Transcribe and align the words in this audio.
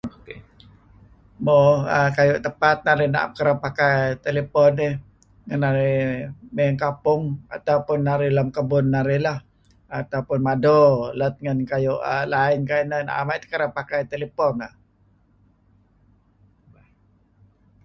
Mo 1.45 1.57
kayu' 2.17 2.43
tempat 2.45 2.77
narih 2.85 3.09
naem 3.13 3.31
kereb 3.37 3.57
ngen 5.45 5.59
narih 5.63 6.01
may 6.55 6.67
ngi 6.71 6.81
kampong 6.83 7.23
ataupun 7.55 7.99
narih 8.07 8.31
ngi 8.33 8.53
kebun 8.55 8.85
narih 8.93 9.19
lah 9.25 9.39
ataupun 9.99 10.39
mado 10.47 10.81
lat 11.19 11.33
ngi 11.43 11.53
line 11.53 11.69
kayu' 12.51 12.77
ineh 12.83 13.01
am 13.19 13.29
ayu' 13.31 13.41
teh 13.41 13.49
kreb 13.51 13.71
pakai 13.77 14.01
telephone. 14.11 14.61